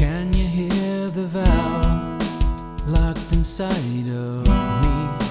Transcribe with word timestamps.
Can 0.00 0.32
you 0.32 0.46
hear 0.46 1.08
the 1.10 1.26
vow 1.26 2.18
locked 2.86 3.34
inside 3.34 4.08
of 4.08 4.46
me? 4.46 5.26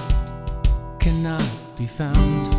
Cannot 1.00 1.50
be 1.76 1.88
found. 1.88 2.52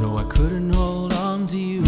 No, 0.00 0.16
I 0.16 0.24
couldn't 0.30 0.70
hold 0.70 1.12
on 1.12 1.46
to 1.48 1.58
you, 1.58 1.84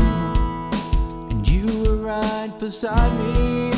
and 1.31 1.49
you 1.49 1.65
were 1.83 1.97
right 1.97 2.53
beside 2.59 3.13
me. 3.19 3.73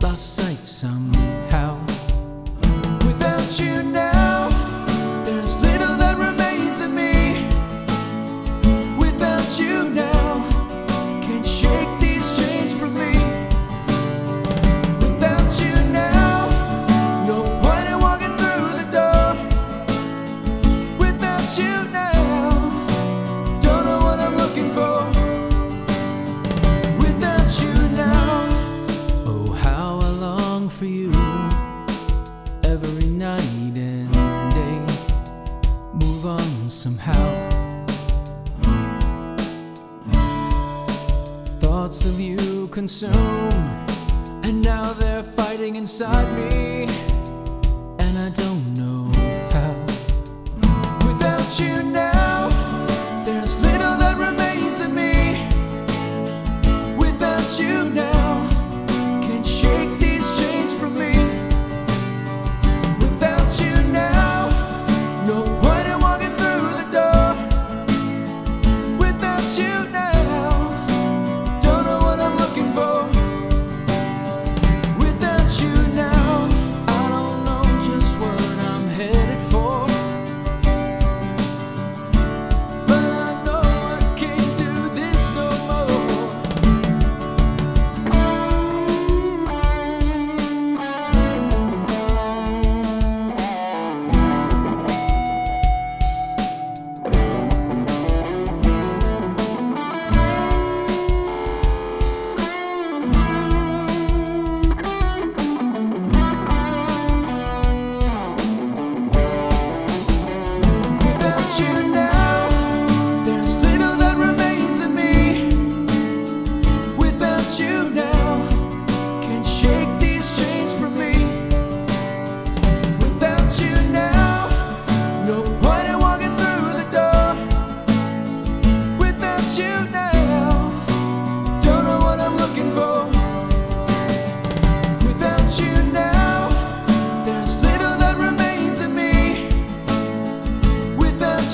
Lost 0.00 0.36
sight 0.36 0.66
somehow. 0.66 1.78
Without 3.04 3.60
you 3.60 3.82
now, 3.82 4.48
there's 5.26 5.58
little 5.58 5.98
that 5.98 6.16
remains 6.16 6.80
of 6.80 6.90
me. 6.90 7.46
Without 8.98 9.60
you 9.60 9.90
now. 9.90 10.17
For 30.78 30.84
you 30.84 31.10
every 32.62 33.06
night 33.06 33.42
and 33.76 34.12
day. 34.54 34.78
Move 35.92 36.24
on 36.24 36.70
somehow. 36.70 37.26
Thoughts 41.58 42.04
of 42.04 42.20
you 42.20 42.68
consume, 42.68 43.12
and 44.44 44.62
now 44.62 44.92
they're 44.92 45.24
fighting 45.24 45.74
inside 45.74 46.28
me, 46.36 46.84
and 47.98 48.16
I 48.16 48.30
don't 48.36 48.64
know 48.78 49.10
how. 49.50 49.74
Without 51.08 51.58
you 51.58 51.82
now, 51.82 52.50
there's 53.24 53.58
little 53.58 53.96
that 53.96 54.16
remains 54.16 54.78
of 54.78 54.92
me. 54.92 55.48
Without 56.96 57.58
you 57.58 57.90
now. 57.90 58.07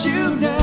you 0.04 0.36
know. 0.36 0.53